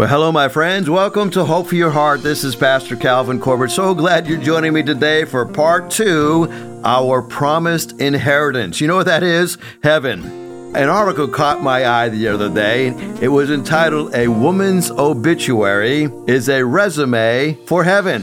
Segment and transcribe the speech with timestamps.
[0.00, 0.88] Well, hello, my friends.
[0.88, 2.22] Welcome to Hope for Your Heart.
[2.22, 3.70] This is Pastor Calvin Corbett.
[3.70, 6.48] So glad you're joining me today for part two,
[6.84, 8.80] our promised inheritance.
[8.80, 9.58] You know what that is?
[9.82, 10.24] Heaven.
[10.74, 12.94] An article caught my eye the other day.
[13.20, 18.22] It was entitled A Woman's Obituary is a Resume for Heaven.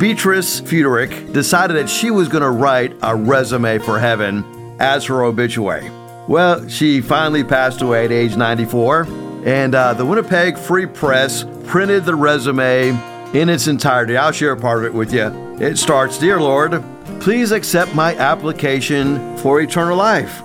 [0.00, 4.44] Beatrice Fuderick decided that she was going to write a resume for heaven
[4.80, 5.88] as her obituary.
[6.26, 9.06] Well, she finally passed away at age 94
[9.44, 12.90] and uh, the Winnipeg Free Press printed the resume
[13.34, 14.16] in its entirety.
[14.16, 15.26] I'll share a part of it with you.
[15.60, 16.82] It starts Dear Lord,
[17.20, 20.42] please accept my application for eternal life.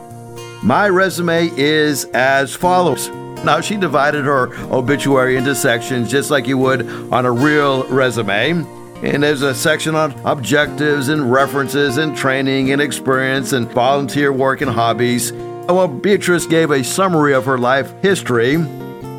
[0.64, 3.10] My resume is as follows.
[3.44, 8.66] Now, she divided her obituary into sections just like you would on a real resume.
[9.04, 14.62] And there's a section on objectives and references and training and experience and volunteer work
[14.62, 15.32] and hobbies.
[15.34, 18.56] Well, Beatrice gave a summary of her life history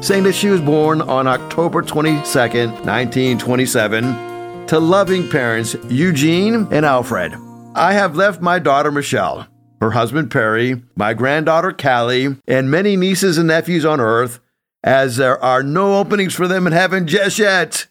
[0.01, 7.35] saying that she was born on October 22, 1927, to loving parents Eugene and Alfred.
[7.75, 9.47] I have left my daughter Michelle,
[9.81, 14.41] her husband Perry, my granddaughter Callie, and many nieces and nephews on earth,
[14.85, 17.87] as there are no openings for them in heaven just yet.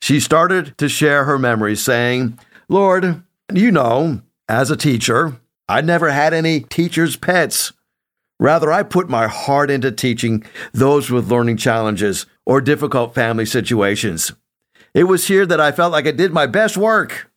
[0.00, 5.36] She started to share her memories, saying, Lord, you know, as a teacher,
[5.68, 7.72] I never had any teacher's pets.
[8.38, 14.32] Rather, I put my heart into teaching those with learning challenges or difficult family situations.
[14.94, 17.30] It was here that I felt like I did my best work.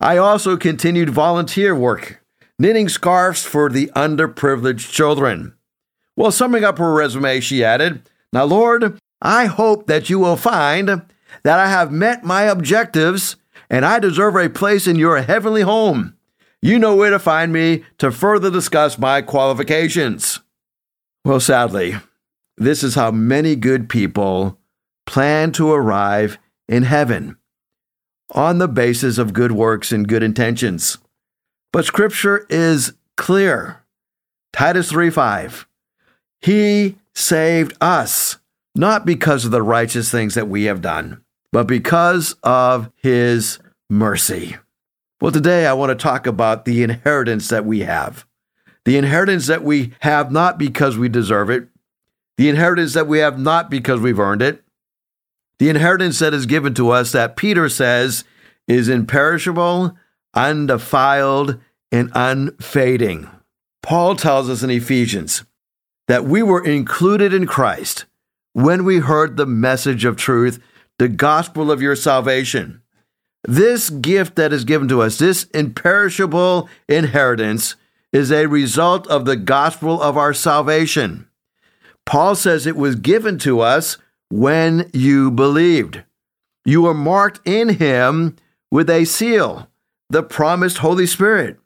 [0.00, 2.22] I also continued volunteer work,
[2.58, 5.54] knitting scarves for the underprivileged children.
[6.16, 10.88] Well, summing up her resume, she added, Now, Lord, I hope that you will find
[11.42, 13.36] that I have met my objectives
[13.70, 16.17] and I deserve a place in your heavenly home.
[16.60, 20.40] You know where to find me to further discuss my qualifications.
[21.24, 21.96] Well, sadly,
[22.56, 24.58] this is how many good people
[25.06, 27.36] plan to arrive in heaven
[28.34, 30.98] on the basis of good works and good intentions.
[31.72, 33.84] But scripture is clear.
[34.52, 35.66] Titus 3 5.
[36.40, 38.38] He saved us,
[38.74, 43.58] not because of the righteous things that we have done, but because of his
[43.88, 44.56] mercy.
[45.20, 48.24] Well, today I want to talk about the inheritance that we have.
[48.84, 51.68] The inheritance that we have not because we deserve it,
[52.36, 54.62] the inheritance that we have not because we've earned it,
[55.58, 58.22] the inheritance that is given to us that Peter says
[58.68, 59.96] is imperishable,
[60.34, 61.58] undefiled,
[61.90, 63.28] and unfading.
[63.82, 65.42] Paul tells us in Ephesians
[66.06, 68.04] that we were included in Christ
[68.52, 70.62] when we heard the message of truth,
[70.98, 72.82] the gospel of your salvation.
[73.44, 77.76] This gift that is given to us, this imperishable inheritance,
[78.12, 81.28] is a result of the gospel of our salvation.
[82.06, 83.98] Paul says it was given to us
[84.30, 86.04] when you believed.
[86.64, 88.36] You were marked in him
[88.70, 89.68] with a seal,
[90.10, 91.58] the promised Holy Spirit.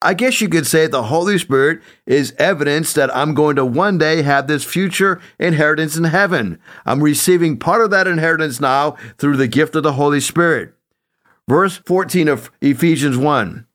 [0.00, 3.98] I guess you could say the Holy Spirit is evidence that I'm going to one
[3.98, 6.60] day have this future inheritance in heaven.
[6.86, 10.72] I'm receiving part of that inheritance now through the gift of the Holy Spirit.
[11.48, 13.66] Verse 14 of Ephesians 1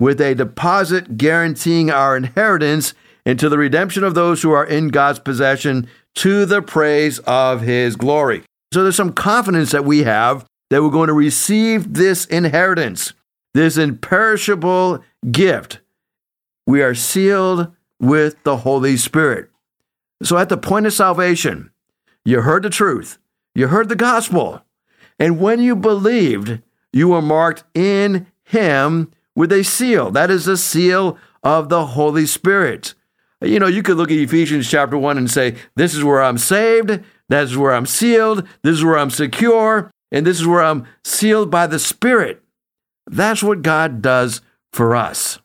[0.00, 2.94] with a deposit guaranteeing our inheritance
[3.24, 7.94] into the redemption of those who are in God's possession to the praise of his
[7.94, 8.42] glory.
[8.74, 13.12] So there's some confidence that we have that we're going to receive this inheritance,
[13.54, 15.78] this imperishable gift.
[16.66, 19.48] We are sealed with the Holy Spirit.
[20.24, 21.70] So at the point of salvation,
[22.24, 23.18] you heard the truth,
[23.54, 24.62] you heard the gospel,
[25.20, 26.60] and when you believed,
[26.92, 30.10] you were marked in Him with a seal.
[30.10, 32.94] That is the seal of the Holy Spirit.
[33.40, 36.38] You know, you could look at Ephesians chapter 1 and say, This is where I'm
[36.38, 40.62] saved, that is where I'm sealed, this is where I'm secure, and this is where
[40.62, 42.42] I'm sealed by the Spirit.
[43.06, 44.42] That's what God does
[44.72, 45.40] for us.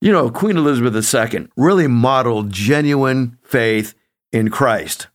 [0.00, 3.94] You know, Queen Elizabeth II really modeled genuine faith
[4.32, 5.06] in Christ.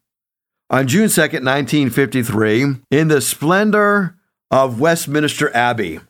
[0.70, 4.16] On June 2nd, 1953, in the splendor
[4.52, 6.02] of Westminster Abbey,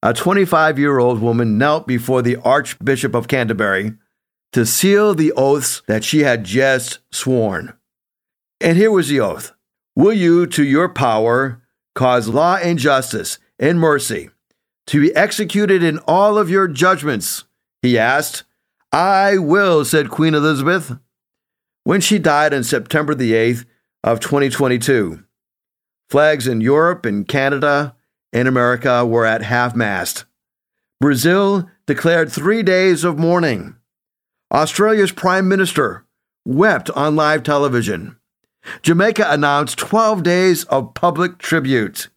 [0.00, 3.94] a 25 year old woman knelt before the Archbishop of Canterbury
[4.52, 7.74] to seal the oaths that she had just sworn.
[8.60, 9.52] And here was the oath
[9.96, 11.62] Will you, to your power,
[11.94, 14.30] cause law and justice and mercy
[14.86, 17.44] to be executed in all of your judgments?
[17.82, 18.44] He asked.
[18.92, 20.96] I will, said Queen Elizabeth.
[21.82, 23.64] When she died on September the 8th
[24.04, 25.24] of 2022,
[26.08, 27.94] flags in Europe and Canada
[28.32, 30.24] in America were at half mast.
[31.00, 33.76] Brazil declared three days of mourning.
[34.52, 36.04] Australia's Prime Minister
[36.44, 38.16] wept on live television.
[38.82, 42.08] Jamaica announced 12 days of public tribute.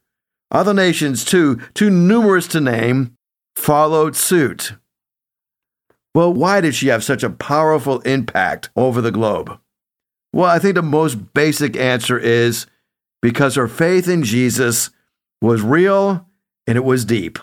[0.52, 3.18] Other nations, too, too numerous to name,
[3.56, 4.74] followed suit.
[6.16, 9.60] Well, why did she have such a powerful impact over the globe?
[10.32, 12.66] Well, I think the most basic answer is
[13.28, 14.90] because her faith in Jesus
[15.42, 16.26] was real
[16.66, 17.38] and it was deep.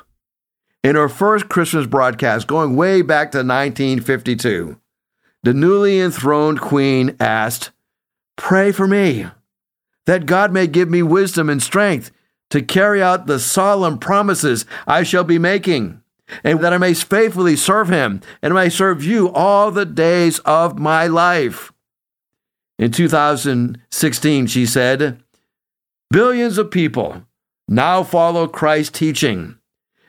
[0.82, 4.80] In her first Christmas broadcast, going way back to 1952,
[5.42, 7.70] the newly enthroned queen asked,
[8.34, 9.26] Pray for me,
[10.06, 12.10] that God may give me wisdom and strength
[12.48, 16.00] to carry out the solemn promises I shall be making,
[16.42, 20.78] and that I may faithfully serve him and may serve you all the days of
[20.78, 21.74] my life.
[22.78, 25.20] In 2016, she said,
[26.14, 27.26] Billions of people
[27.66, 29.58] now follow Christ's teaching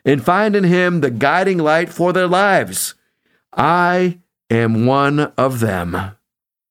[0.06, 2.94] and find in him the guiding light for their lives.
[3.58, 4.20] I
[4.52, 5.98] am one of them.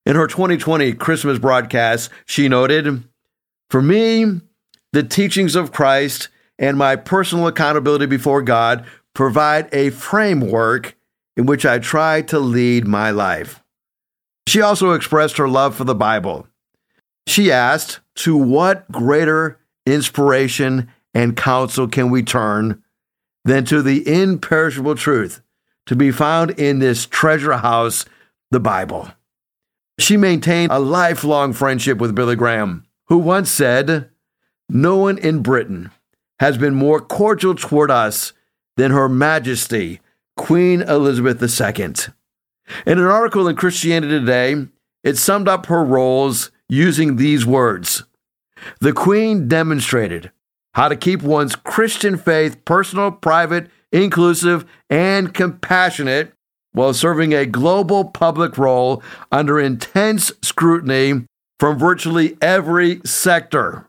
[0.07, 3.03] In her 2020 Christmas broadcast, she noted,
[3.71, 4.41] For me,
[4.93, 8.87] the teachings of Christ and my personal accountability before God
[9.17, 10.97] provide a framework
[11.37, 13.65] in which I try to lead my life.
[14.47, 16.47] She also expressed her love for the Bible.
[17.27, 22.83] She asked, To what greater inspiration and counsel can we turn
[23.45, 25.43] than to the imperishable truth
[25.87, 28.05] to be found in this treasure house,
[28.51, 29.09] the Bible?
[29.99, 34.11] She maintained a lifelong friendship with Billy Graham, who once said,
[34.69, 35.91] No one in Britain
[36.41, 38.33] has been more cordial toward us
[38.77, 40.01] than Her Majesty,
[40.37, 41.95] Queen Elizabeth II.
[42.87, 44.67] In an article in Christianity Today,
[45.03, 48.05] it summed up her roles using these words
[48.81, 50.31] The Queen demonstrated
[50.75, 56.33] how to keep one's Christian faith personal, private, inclusive, and compassionate
[56.73, 61.25] while serving a global public role under intense scrutiny
[61.61, 63.89] from virtually every sector.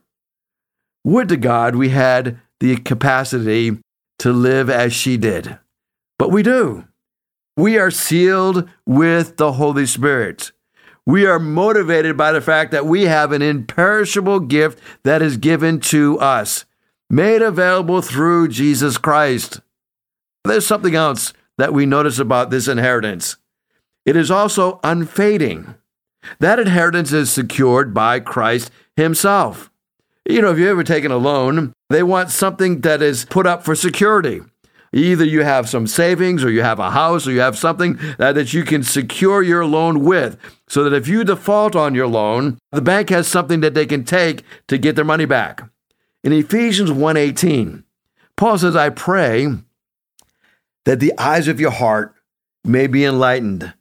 [1.03, 3.77] Would to God we had the capacity
[4.19, 5.57] to live as she did.
[6.17, 6.85] But we do.
[7.57, 10.51] We are sealed with the Holy Spirit.
[11.05, 15.79] We are motivated by the fact that we have an imperishable gift that is given
[15.81, 16.65] to us,
[17.09, 19.61] made available through Jesus Christ.
[20.43, 23.37] There's something else that we notice about this inheritance.
[24.05, 25.75] It is also unfading.
[26.39, 29.69] That inheritance is secured by Christ Himself.
[30.27, 33.63] You know, if you've ever taken a loan, they want something that is put up
[33.63, 34.41] for security.
[34.95, 38.33] Either you have some savings or you have a house or you have something that
[38.33, 40.37] that you can secure your loan with
[40.69, 44.05] so that if you default on your loan, the bank has something that they can
[44.05, 45.61] take to get their money back.
[46.23, 47.83] In Ephesians 1:18,
[48.37, 49.49] Paul says, "I pray
[50.85, 52.13] that the eyes of your heart
[52.63, 53.73] may be enlightened,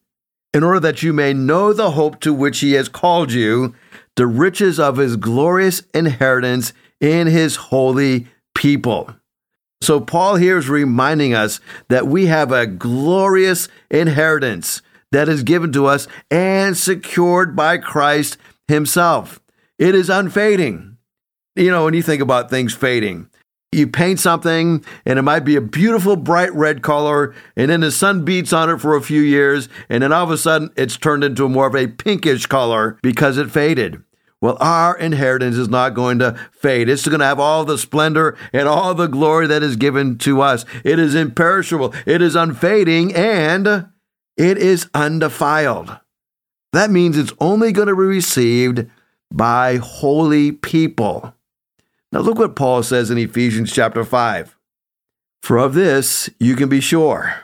[0.53, 3.73] in order that you may know the hope to which he has called you,
[4.17, 9.15] the riches of his glorious inheritance in his holy people.
[9.85, 14.81] So, Paul here is reminding us that we have a glorious inheritance
[15.13, 19.41] that is given to us and secured by Christ himself.
[19.79, 20.97] It is unfading.
[21.55, 23.29] You know, when you think about things fading,
[23.71, 27.91] you paint something and it might be a beautiful bright red color and then the
[27.91, 30.97] sun beats on it for a few years and then all of a sudden it's
[30.97, 34.03] turned into more of a pinkish color because it faded.
[34.45, 36.91] Well, our inheritance is not going to fade.
[36.91, 40.43] It's going to have all the splendor and all the glory that is given to
[40.43, 40.67] us.
[40.85, 43.87] It is imperishable, it is unfading, and
[44.37, 45.99] it is undefiled.
[46.75, 48.87] That means it's only going to be received
[49.33, 51.35] by holy people.
[52.13, 54.55] Now, look what Paul says in Ephesians chapter 5.
[55.43, 57.35] For of this you can be sure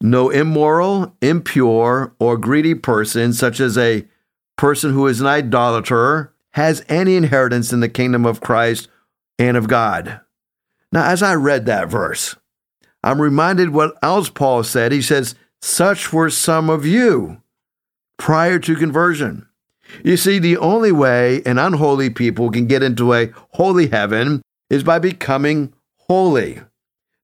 [0.00, 4.08] no immoral, impure, or greedy person, such as a
[4.58, 8.88] person who is an idolater, has any inheritance in the kingdom of Christ
[9.38, 10.20] and of God.
[10.92, 12.36] Now, as I read that verse,
[13.02, 14.92] I'm reminded what else Paul said.
[14.92, 17.40] He says, Such were some of you
[18.18, 19.46] prior to conversion.
[20.04, 24.82] You see, the only way an unholy people can get into a holy heaven is
[24.82, 26.60] by becoming holy.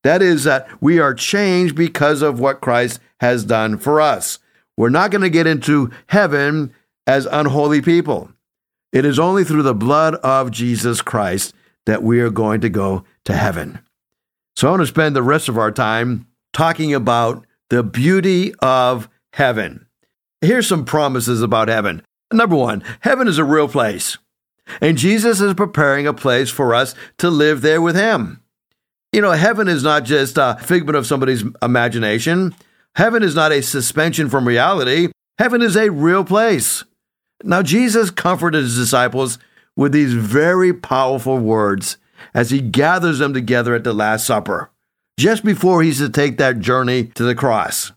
[0.03, 4.38] That is, that we are changed because of what Christ has done for us.
[4.76, 6.73] We're not going to get into heaven
[7.06, 8.30] as unholy people.
[8.92, 11.54] It is only through the blood of Jesus Christ
[11.87, 13.80] that we are going to go to heaven.
[14.56, 19.08] So I want to spend the rest of our time talking about the beauty of
[19.32, 19.87] heaven.
[20.40, 22.02] Here's some promises about heaven.
[22.32, 24.18] Number one, heaven is a real place,
[24.80, 28.42] and Jesus is preparing a place for us to live there with Him.
[29.12, 32.54] You know, heaven is not just a figment of somebody's imagination.
[32.96, 35.08] Heaven is not a suspension from reality.
[35.38, 36.84] Heaven is a real place.
[37.47, 39.39] Now, Jesus comforted his disciples
[39.77, 41.99] with these very powerful words
[42.33, 44.71] as he gathers them together at the Last Supper,
[45.19, 47.93] just before he's to take that journey to the cross.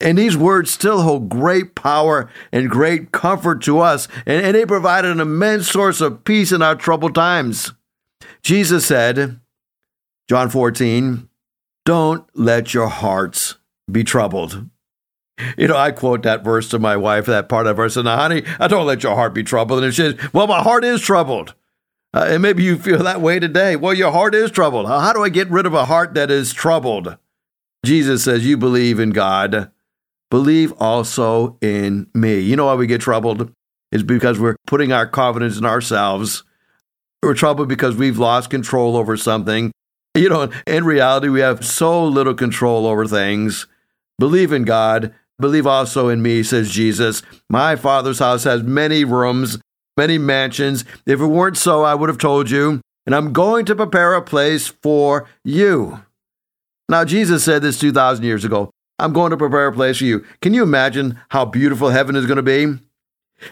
[0.00, 4.66] And these words still hold great power and great comfort to us, and, and they
[4.66, 7.72] provide an immense source of peace in our troubled times.
[8.42, 9.40] Jesus said,
[10.28, 11.28] John 14,
[11.86, 13.56] don't let your hearts
[13.90, 14.68] be troubled.
[15.58, 18.42] You know, I quote that verse to my wife, that part of verse, and honey,
[18.58, 19.84] I don't let your heart be troubled.
[19.84, 21.54] And she says, well, my heart is troubled.
[22.14, 23.76] Uh, and maybe you feel that way today.
[23.76, 24.86] Well, your heart is troubled.
[24.86, 27.18] How do I get rid of a heart that is troubled?
[27.84, 29.70] Jesus says, You believe in God,
[30.30, 32.40] believe also in me.
[32.40, 33.52] You know why we get troubled?
[33.92, 36.42] It's because we're putting our confidence in ourselves.
[37.22, 39.72] We're troubled because we've lost control over something.
[40.14, 43.66] You know, in reality, we have so little control over things.
[44.18, 47.22] Believe in God, believe also in me, says Jesus.
[47.50, 49.58] My Father's house has many rooms
[49.96, 50.84] many mansions.
[51.06, 52.80] If it weren't so, I would have told you.
[53.06, 56.00] And I'm going to prepare a place for you.
[56.88, 60.24] Now, Jesus said this 2,000 years ago I'm going to prepare a place for you.
[60.40, 62.80] Can you imagine how beautiful heaven is going to be?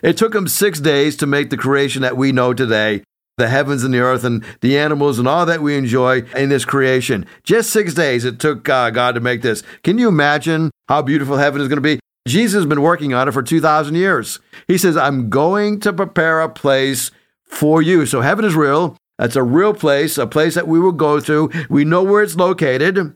[0.02, 3.02] It took him six days to make the creation that we know today
[3.36, 6.64] the heavens and the earth and the animals and all that we enjoy in this
[6.64, 7.26] creation.
[7.42, 9.64] Just six days it took uh, God to make this.
[9.82, 12.00] Can you imagine how beautiful heaven is going to be?
[12.26, 14.40] Jesus has been working on it for 2,000 years.
[14.66, 17.10] He says, I'm going to prepare a place
[17.44, 18.06] for you.
[18.06, 18.96] So heaven is real.
[19.18, 21.50] That's a real place, a place that we will go to.
[21.68, 23.14] We know where it's located.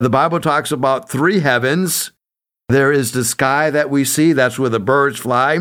[0.00, 2.12] The Bible talks about three heavens.
[2.68, 5.60] There is the sky that we see, that's where the birds fly.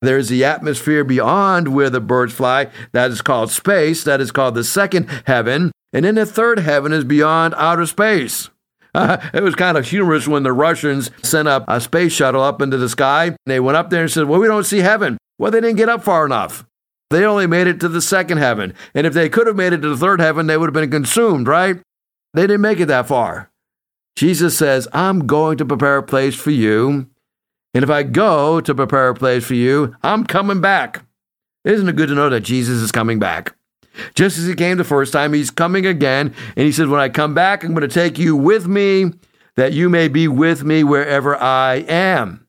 [0.00, 4.54] There's the atmosphere beyond where the birds fly, that is called space, that is called
[4.54, 5.72] the second heaven.
[5.92, 8.50] And then the third heaven is beyond outer space.
[9.34, 12.76] It was kind of humorous when the Russians sent up a space shuttle up into
[12.76, 13.36] the sky.
[13.46, 15.18] They went up there and said, Well, we don't see heaven.
[15.38, 16.64] Well, they didn't get up far enough.
[17.10, 18.74] They only made it to the second heaven.
[18.94, 20.90] And if they could have made it to the third heaven, they would have been
[20.90, 21.80] consumed, right?
[22.32, 23.50] They didn't make it that far.
[24.16, 27.08] Jesus says, I'm going to prepare a place for you.
[27.74, 31.04] And if I go to prepare a place for you, I'm coming back.
[31.64, 33.54] Isn't it good to know that Jesus is coming back?
[34.14, 36.34] Just as he came the first time, he's coming again.
[36.56, 39.12] And he says, When I come back, I'm going to take you with me,
[39.56, 42.46] that you may be with me wherever I am.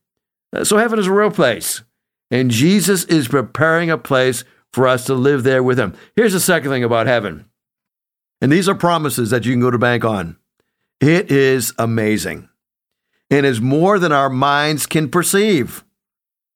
[0.56, 1.84] Uh, so heaven is a real place.
[2.32, 5.96] And Jesus is preparing a place for us to live there with him.
[6.16, 7.46] Here's the second thing about heaven.
[8.42, 10.38] And these are promises that you can go to bank on.
[11.00, 12.50] It is amazing
[13.30, 15.85] and is more than our minds can perceive.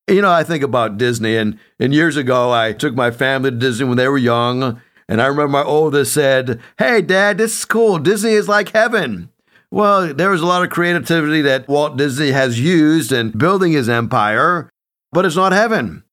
[0.10, 3.58] You know, I think about Disney, and, and years ago, I took my family to
[3.58, 4.82] Disney when they were young.
[5.08, 8.00] And I remember my oldest said, Hey, Dad, this is cool.
[8.00, 9.30] Disney is like heaven.
[9.72, 13.88] Well, there was a lot of creativity that Walt Disney has used in building his
[13.88, 14.70] empire,
[15.12, 16.04] but it's not heaven.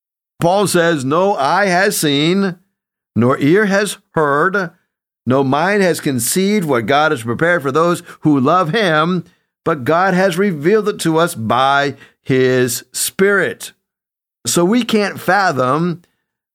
[0.40, 2.58] Paul says, No eye has seen,
[3.14, 4.72] nor ear has heard,
[5.24, 9.24] no mind has conceived what God has prepared for those who love him,
[9.64, 13.72] but God has revealed it to us by his Spirit.
[14.46, 16.02] So we can't fathom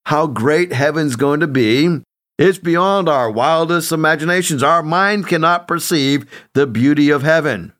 [0.06, 2.02] how great heaven's going to be.
[2.38, 4.64] It's beyond our wildest imaginations.
[4.64, 7.74] Our mind cannot perceive the beauty of heaven.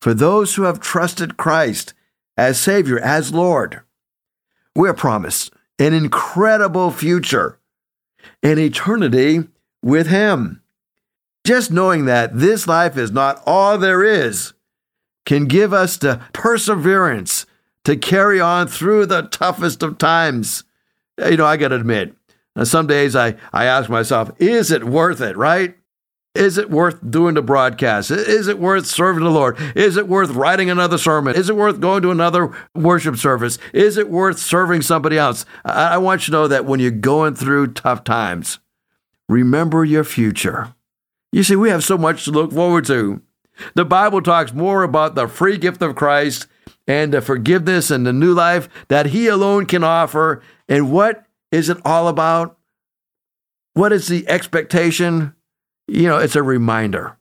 [0.00, 1.94] For those who have trusted Christ
[2.36, 3.80] as Savior, as Lord,
[4.74, 7.58] we're promised an incredible future,
[8.42, 9.48] an eternity
[9.82, 10.62] with Him.
[11.44, 14.52] Just knowing that this life is not all there is
[15.24, 17.46] can give us the perseverance
[17.90, 20.62] to carry on through the toughest of times.
[21.18, 22.14] You know, I got to admit,
[22.54, 25.74] uh, some days I, I ask myself, is it worth it, right?
[26.36, 28.12] Is it worth doing the broadcast?
[28.12, 29.58] Is it worth serving the Lord?
[29.74, 31.34] Is it worth writing another sermon?
[31.34, 33.58] Is it worth going to another worship service?
[33.74, 35.44] Is it worth serving somebody else?
[35.64, 38.60] I want you to know that when you're going through tough times,
[39.28, 40.76] remember your future.
[41.32, 43.20] You see, we have so much to look forward to.
[43.74, 46.46] The Bible talks more about the free gift of Christ
[46.86, 50.42] and the forgiveness and the new life that He alone can offer.
[50.68, 52.58] And what is it all about?
[53.74, 55.34] What is the expectation?
[55.86, 57.16] You know, it's a reminder.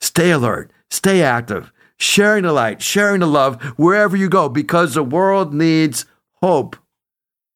[0.00, 5.02] Stay alert, stay active, sharing the light, sharing the love wherever you go because the
[5.02, 6.06] world needs
[6.42, 6.76] hope.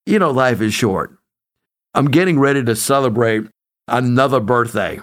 [0.05, 1.17] You know, life is short.
[1.95, 3.47] I'm getting ready to celebrate
[3.87, 4.99] another birthday.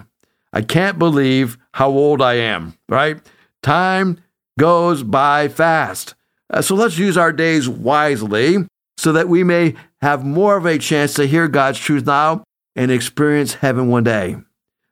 [0.53, 3.19] I can't believe how old I am, right?
[3.63, 4.19] Time
[4.59, 6.13] goes by fast.
[6.49, 8.57] Uh, so let's use our days wisely
[8.97, 12.43] so that we may have more of a chance to hear God's truth now
[12.75, 14.35] and experience heaven one day.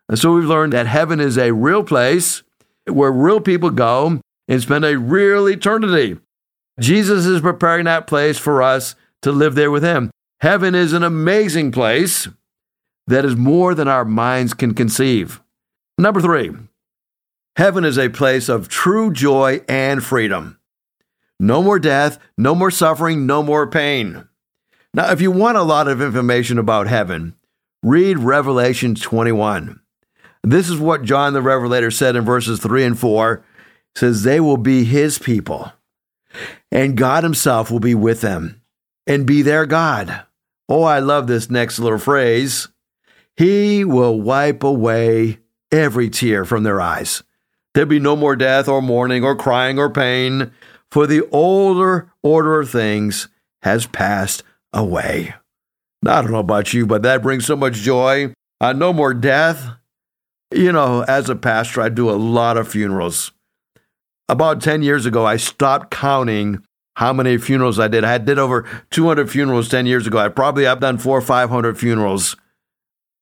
[0.10, 2.41] And so we've learned that heaven is a real place
[2.86, 6.18] where real people go and spend a real eternity.
[6.80, 10.10] Jesus is preparing that place for us to live there with Him.
[10.39, 12.27] Heaven is an amazing place
[13.08, 15.41] that is more than our minds can conceive.
[15.98, 16.52] Number three,
[17.56, 20.60] heaven is a place of true joy and freedom.
[21.40, 24.28] No more death, no more suffering, no more pain.
[24.94, 27.36] Now, if you want a lot of information about heaven,
[27.82, 29.80] read Revelation 21.
[30.44, 33.34] This is what John the Revelator said in verses 3 and 4.
[33.34, 33.44] It
[34.00, 35.72] says, They will be his people,
[36.72, 38.62] and God himself will be with them
[39.06, 40.26] and be their God.
[40.68, 42.68] Oh, I love this next little phrase.
[43.36, 45.40] He will wipe away
[45.72, 47.24] every tear from their eyes.
[47.74, 50.51] There'll be no more death or mourning or crying or pain,
[50.90, 53.30] for the older order of things
[53.62, 55.34] has passed away.
[56.04, 58.34] Now, I don't know about you, but that brings so much joy.
[58.60, 59.70] Uh, no more death.
[60.54, 63.32] You know, as a pastor, I do a lot of funerals.
[64.28, 66.63] About 10 years ago, I stopped counting
[66.96, 68.04] how many funerals I did.
[68.04, 70.18] I did over 200 funerals 10 years ago.
[70.18, 72.36] I probably have done four or 500 funerals.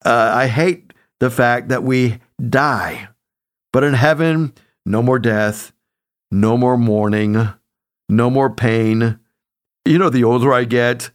[0.04, 3.10] Uh, I hate the fact that we die.
[3.72, 4.54] But in heaven,
[4.86, 5.72] no more death,
[6.32, 7.50] no more mourning,
[8.08, 9.20] no more pain.
[9.86, 11.12] You know, the older I get,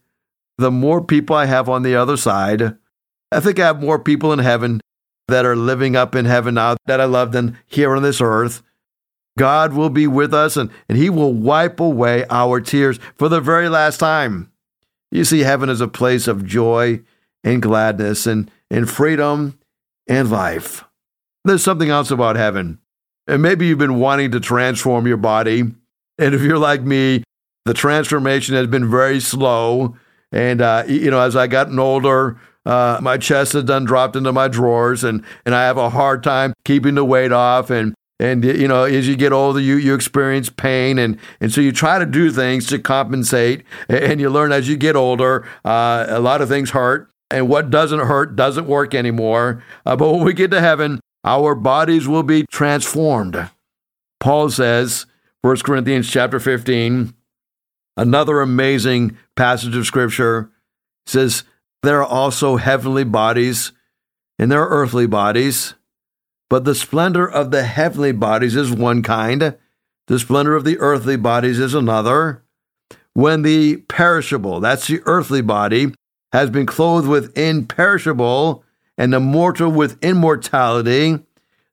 [0.58, 2.76] the more people I have on the other side.
[3.32, 4.80] I think I have more people in heaven
[5.28, 8.62] that are living up in heaven now that I love than here on this earth.
[9.36, 13.40] God will be with us and, and He will wipe away our tears for the
[13.40, 14.52] very last time.
[15.10, 17.02] You see, heaven is a place of joy
[17.42, 19.58] and gladness and, and freedom
[20.06, 20.84] and life.
[21.44, 22.78] There's something else about heaven.
[23.26, 25.60] And maybe you've been wanting to transform your body.
[26.18, 27.22] And if you're like me,
[27.64, 29.96] the transformation has been very slow.
[30.32, 34.32] And, uh, you know, as I gotten older, uh, my chest has done dropped into
[34.32, 37.70] my drawers and, and I have a hard time keeping the weight off.
[37.70, 40.98] And, and, you know, as you get older, you, you experience pain.
[40.98, 43.64] And, and so you try to do things to compensate.
[43.88, 47.10] And you learn as you get older, uh, a lot of things hurt.
[47.30, 49.62] And what doesn't hurt doesn't work anymore.
[49.84, 53.50] Uh, but when we get to heaven, our bodies will be transformed.
[54.20, 55.06] Paul says,
[55.42, 57.14] 1 Corinthians chapter 15,
[57.96, 60.50] another amazing passage of scripture
[61.06, 61.44] says,
[61.82, 63.72] There are also heavenly bodies
[64.38, 65.74] and there are earthly bodies,
[66.50, 69.56] but the splendor of the heavenly bodies is one kind,
[70.06, 72.42] the splendor of the earthly bodies is another.
[73.14, 75.94] When the perishable, that's the earthly body,
[76.32, 78.63] has been clothed with imperishable,
[78.96, 81.18] and the mortal with immortality,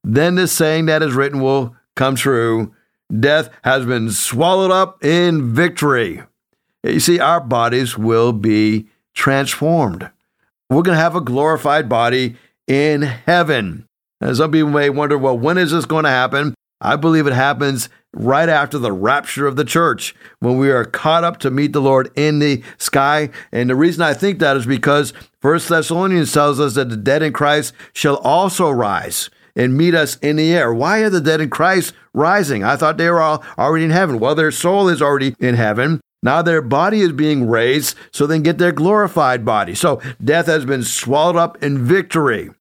[0.04, 2.74] then the saying that is written will come true.
[3.20, 6.24] Death has been swallowed up in victory.
[6.84, 10.10] You see, our bodies will be transformed.
[10.70, 13.88] We're going to have a glorified body in heaven.
[14.22, 16.56] And some people may wonder, well, when is this going to happen?
[16.80, 21.24] I believe it happens right after the rapture of the church when we are caught
[21.24, 23.30] up to meet the Lord in the sky.
[23.52, 27.24] And the reason I think that is because First Thessalonians tells us that the dead
[27.24, 30.74] in Christ shall also rise and meet us in the air.
[30.74, 32.64] Why are the dead in Christ rising?
[32.64, 34.20] I thought they were all already in heaven.
[34.20, 36.02] Well, their soul is already in heaven.
[36.24, 39.74] Now their body is being raised so they can get their glorified body.
[39.74, 42.52] So death has been swallowed up in victory.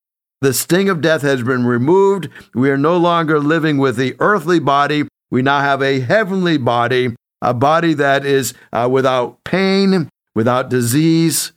[0.40, 2.30] The sting of death has been removed.
[2.54, 5.04] We are no longer living with the earthly body.
[5.30, 11.52] We now have a heavenly body, a body that is uh, without pain, without disease,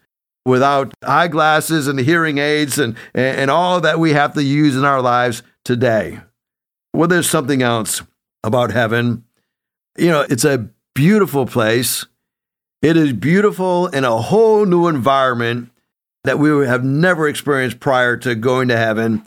[0.46, 5.02] without eyeglasses and hearing aids and, and all that we have to use in our
[5.02, 6.20] lives today.
[6.94, 8.02] Well, there's something else
[8.44, 9.24] about heaven.
[9.98, 12.06] You know, it's a beautiful place.
[12.82, 15.72] It is beautiful in a whole new environment
[16.26, 19.26] that we have never experienced prior to going to heaven.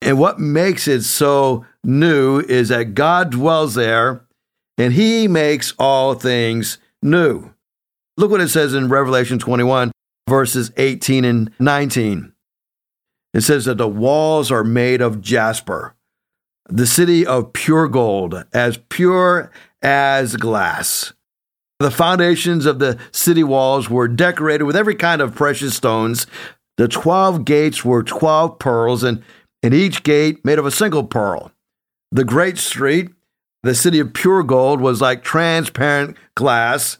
[0.00, 4.24] And what makes it so new is that God dwells there
[4.76, 7.52] and he makes all things new.
[8.16, 9.92] Look what it says in Revelation 21,
[10.28, 12.32] verses 18 and 19.
[13.34, 15.94] It says that the walls are made of jasper,
[16.68, 19.50] the city of pure gold, as pure
[19.82, 21.12] as glass.
[21.80, 26.26] The foundations of the city walls were decorated with every kind of precious stones.
[26.76, 29.22] The 12 gates were 12 pearls, and,
[29.62, 31.52] and each gate made of a single pearl.
[32.10, 33.10] The great street,
[33.62, 36.98] the city of pure gold, was like transparent glass.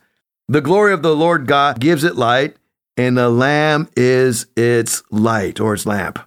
[0.49, 2.57] The glory of the Lord God gives it light,
[2.97, 6.19] and the Lamb is its light or its lamp.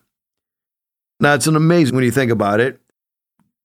[1.19, 2.79] Now, it's an amazing when you think about it.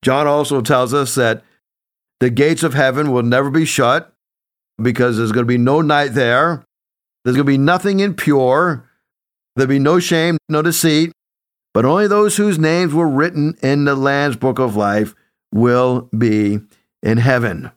[0.02, 1.42] John also tells us that
[2.20, 4.12] the gates of heaven will never be shut
[4.81, 6.64] because there's going to be no night there.
[7.24, 8.88] There's going to be nothing impure.
[9.57, 11.12] There'll be no shame, no deceit,
[11.76, 15.14] but only those whose names were written in the Lamb's book of life
[15.52, 16.58] will be
[17.02, 17.70] in heaven.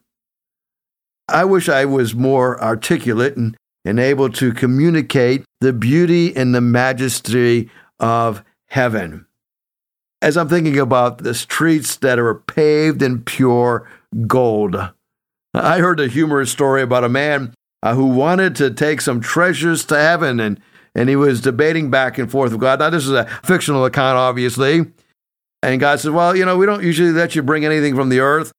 [1.27, 6.61] I wish I was more articulate and, and able to communicate the beauty and the
[6.61, 9.25] majesty of heaven.
[10.21, 13.85] As I'm thinking about the streets that are paved in pure
[14.27, 14.77] gold,
[15.53, 19.83] I heard a humorous story about a man uh, who wanted to take some treasures
[19.87, 20.61] to heaven and
[20.95, 22.79] and he was debating back and forth with God.
[22.79, 24.85] Now, this is a fictional account, obviously.
[25.61, 28.19] And God said, Well, you know, we don't usually let you bring anything from the
[28.19, 28.51] earth.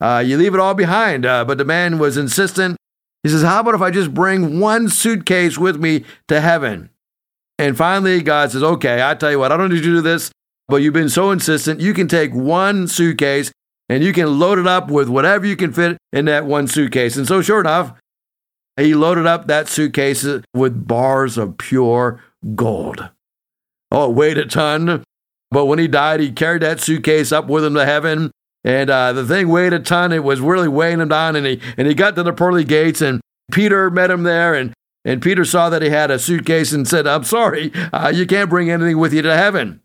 [0.00, 1.26] Uh, you leave it all behind.
[1.26, 2.76] Uh, but the man was insistent.
[3.22, 6.90] He says, How about if I just bring one suitcase with me to heaven?
[7.58, 10.00] And finally, God says, Okay, I tell you what, I don't need you to do
[10.00, 10.30] this,
[10.68, 11.80] but you've been so insistent.
[11.80, 13.52] You can take one suitcase
[13.88, 17.16] and you can load it up with whatever you can fit in that one suitcase.
[17.16, 17.92] And so, sure enough,
[18.80, 22.22] he loaded up that suitcase with bars of pure
[22.54, 23.10] gold.
[23.90, 25.04] Oh, it weighed a ton.
[25.50, 28.30] But when he died, he carried that suitcase up with him to heaven.
[28.62, 30.12] And uh, the thing weighed a ton.
[30.12, 31.34] It was really weighing him down.
[31.34, 34.54] And he, and he got to the pearly gates, and Peter met him there.
[34.54, 34.72] And,
[35.04, 38.50] and Peter saw that he had a suitcase and said, I'm sorry, uh, you can't
[38.50, 39.80] bring anything with you to heaven.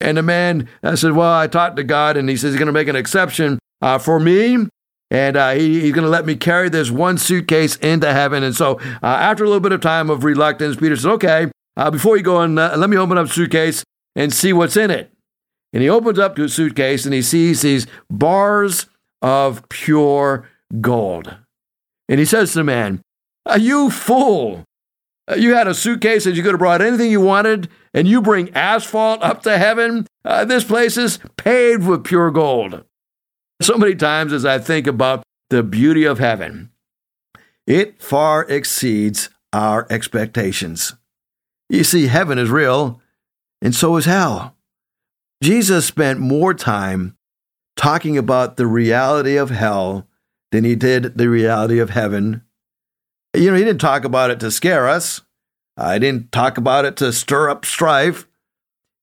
[0.00, 2.66] And the man I said, Well, I talked to God, and he says he's going
[2.66, 4.66] to make an exception uh, for me.
[5.12, 8.42] And uh, he, he's going to let me carry this one suitcase into heaven.
[8.42, 11.90] And so, uh, after a little bit of time of reluctance, Peter says, Okay, uh,
[11.90, 13.84] before you go and let me open up the suitcase
[14.16, 15.12] and see what's in it.
[15.72, 18.86] And he opens up a suitcase and he sees these bars
[19.20, 20.48] of pure
[20.80, 21.36] gold.
[22.08, 23.02] And he says to the man,
[23.46, 24.64] Are you fool?
[25.30, 28.20] Uh, you had a suitcase that you could have brought anything you wanted, and you
[28.20, 30.06] bring asphalt up to heaven?
[30.24, 32.84] Uh, this place is paved with pure gold.
[33.62, 36.70] So many times as I think about the beauty of heaven,
[37.64, 40.94] it far exceeds our expectations.
[41.68, 43.00] You see, heaven is real,
[43.60, 44.56] and so is hell.
[45.44, 47.16] Jesus spent more time
[47.76, 50.08] talking about the reality of hell
[50.50, 52.42] than he did the reality of heaven.
[53.32, 55.20] You know, he didn't talk about it to scare us.
[55.76, 58.26] I didn't talk about it to stir up strife.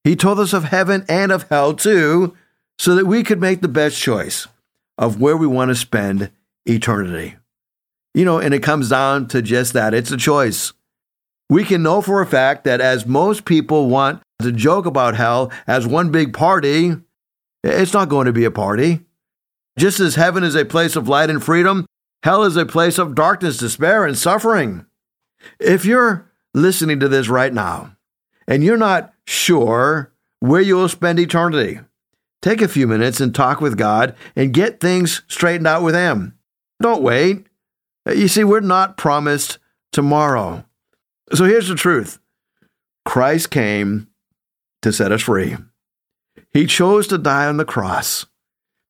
[0.03, 2.35] He told us of heaven and of hell too,
[2.79, 4.47] so that we could make the best choice
[4.97, 6.31] of where we want to spend
[6.65, 7.35] eternity.
[8.15, 10.73] You know, and it comes down to just that it's a choice.
[11.49, 15.51] We can know for a fact that as most people want to joke about hell
[15.67, 16.95] as one big party,
[17.63, 19.01] it's not going to be a party.
[19.77, 21.85] Just as heaven is a place of light and freedom,
[22.23, 24.85] hell is a place of darkness, despair, and suffering.
[25.59, 27.95] If you're listening to this right now
[28.47, 31.79] and you're not sure where you will spend eternity,
[32.41, 36.37] take a few minutes and talk with God and get things straightened out with Him.
[36.81, 37.47] Don't wait.
[38.07, 39.59] You see, we're not promised
[39.91, 40.65] tomorrow.
[41.33, 42.19] So here's the truth
[43.05, 44.07] Christ came
[44.81, 45.57] to set us free.
[46.51, 48.25] He chose to die on the cross.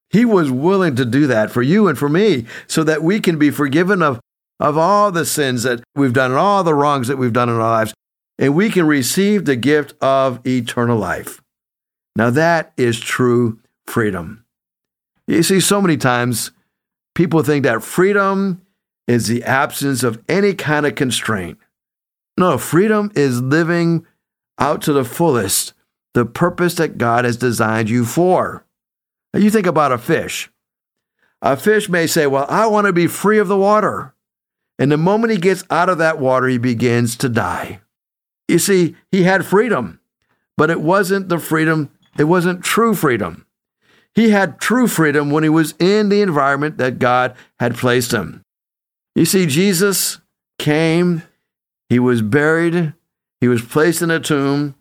[0.09, 3.37] He was willing to do that for you and for me so that we can
[3.37, 4.19] be forgiven of,
[4.59, 7.55] of all the sins that we've done and all the wrongs that we've done in
[7.55, 7.93] our lives,
[8.37, 11.41] and we can receive the gift of eternal life.
[12.15, 14.45] Now, that is true freedom.
[15.27, 16.51] You see, so many times
[17.15, 18.61] people think that freedom
[19.07, 21.57] is the absence of any kind of constraint.
[22.37, 24.05] No, freedom is living
[24.57, 25.73] out to the fullest
[26.13, 28.65] the purpose that God has designed you for.
[29.33, 30.49] Now, you think about a fish.
[31.41, 34.13] A fish may say, Well, I want to be free of the water.
[34.77, 37.81] And the moment he gets out of that water, he begins to die.
[38.47, 39.99] You see, he had freedom,
[40.57, 43.45] but it wasn't the freedom, it wasn't true freedom.
[44.13, 48.43] He had true freedom when he was in the environment that God had placed him.
[49.15, 50.19] You see, Jesus
[50.57, 51.23] came
[51.89, 52.93] he was buried,
[53.41, 54.75] he was placed in a tomb,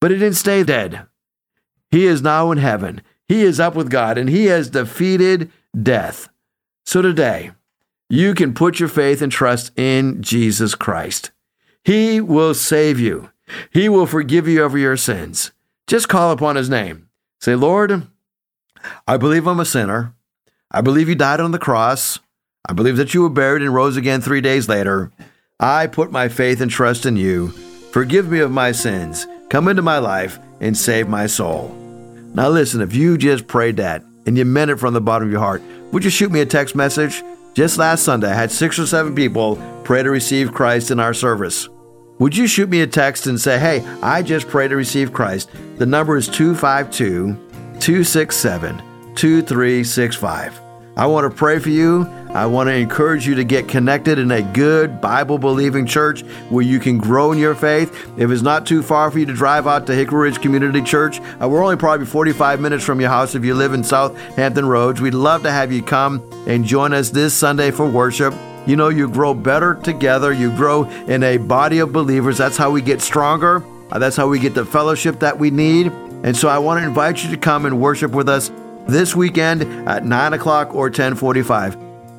[0.00, 1.06] but he didn't stay dead.
[1.90, 3.02] He is now in heaven.
[3.28, 5.50] He is up with God, and he has defeated
[5.80, 6.28] death.
[6.84, 7.52] So today,
[8.10, 11.30] you can put your faith and trust in Jesus Christ.
[11.84, 13.30] He will save you.
[13.70, 15.52] He will forgive you of your sins.
[15.86, 17.08] Just call upon his name.
[17.40, 18.06] Say, Lord,
[19.06, 20.14] I believe I'm a sinner.
[20.70, 22.18] I believe you died on the cross.
[22.66, 25.12] I believe that you were buried and rose again three days later.
[25.60, 27.48] I put my faith and trust in you.
[27.92, 29.26] Forgive me of my sins.
[29.50, 31.68] Come into my life and save my soul.
[32.34, 35.32] Now, listen, if you just prayed that and you meant it from the bottom of
[35.32, 37.22] your heart, would you shoot me a text message?
[37.52, 41.14] Just last Sunday, I had six or seven people pray to receive Christ in our
[41.14, 41.68] service.
[42.20, 45.50] Would you shoot me a text and say, Hey, I just pray to receive Christ?
[45.78, 47.34] The number is 252
[47.80, 50.60] 267 2365.
[50.96, 52.06] I want to pray for you.
[52.30, 56.64] I want to encourage you to get connected in a good Bible believing church where
[56.64, 57.92] you can grow in your faith.
[58.16, 61.20] If it's not too far for you to drive out to Hickory Ridge Community Church,
[61.42, 64.66] uh, we're only probably 45 minutes from your house if you live in South Hampton
[64.66, 65.00] Roads.
[65.00, 68.32] We'd love to have you come and join us this Sunday for worship.
[68.66, 70.32] You know, you grow better together.
[70.32, 72.38] You grow in a body of believers.
[72.38, 73.62] That's how we get stronger.
[73.90, 75.88] Uh, that's how we get the fellowship that we need.
[76.24, 78.50] And so I want to invite you to come and worship with us
[78.88, 81.76] this weekend at 9 o'clock or 1045.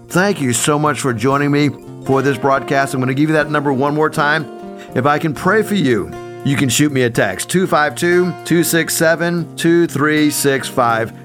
[0.07, 1.69] Thank you so much for joining me
[2.05, 2.93] for this broadcast.
[2.93, 4.45] I'm going to give you that number one more time.
[4.95, 6.11] If I can pray for you,
[6.45, 11.24] you can shoot me a text 252 267 2365.